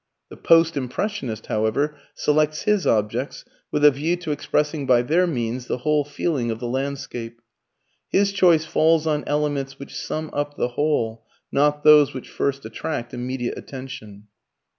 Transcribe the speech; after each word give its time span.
The 0.29 0.35
Post 0.35 0.75
Impressionist, 0.77 1.45
however, 1.45 1.95
selects 2.15 2.63
his 2.63 2.87
objects 2.87 3.45
with 3.71 3.85
a 3.85 3.91
view 3.91 4.15
to 4.15 4.31
expressing 4.31 4.87
by 4.87 5.03
their 5.03 5.27
means 5.27 5.67
the 5.67 5.77
whole 5.85 6.03
feeling 6.03 6.49
of 6.49 6.59
the 6.59 6.67
landscape. 6.67 7.39
His 8.09 8.31
choice 8.31 8.65
falls 8.65 9.05
on 9.05 9.23
elements 9.27 9.77
which 9.77 9.95
sum 9.95 10.31
up 10.33 10.57
the 10.57 10.69
whole, 10.69 11.23
not 11.51 11.83
those 11.83 12.15
which 12.15 12.29
first 12.31 12.65
attract 12.65 13.13
immediate 13.13 13.55
attention. 13.59 14.23